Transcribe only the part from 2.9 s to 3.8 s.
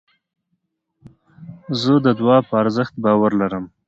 باور لرم.